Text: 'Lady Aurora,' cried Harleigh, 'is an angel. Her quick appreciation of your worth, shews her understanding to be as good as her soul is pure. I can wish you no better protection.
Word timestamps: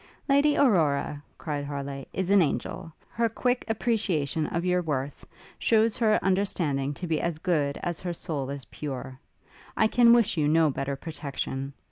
'Lady 0.27 0.57
Aurora,' 0.57 1.21
cried 1.37 1.63
Harleigh, 1.63 2.07
'is 2.11 2.31
an 2.31 2.41
angel. 2.41 2.91
Her 3.09 3.29
quick 3.29 3.63
appreciation 3.67 4.47
of 4.47 4.65
your 4.65 4.81
worth, 4.81 5.27
shews 5.59 5.95
her 5.97 6.17
understanding 6.25 6.95
to 6.95 7.05
be 7.05 7.21
as 7.21 7.37
good 7.37 7.77
as 7.83 7.99
her 7.99 8.11
soul 8.11 8.49
is 8.49 8.65
pure. 8.65 9.19
I 9.77 9.85
can 9.85 10.11
wish 10.11 10.37
you 10.37 10.47
no 10.47 10.71
better 10.71 10.95
protection. 10.95 11.73